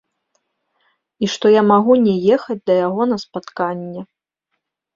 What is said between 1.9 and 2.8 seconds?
не ехаць